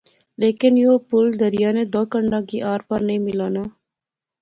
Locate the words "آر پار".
2.71-3.01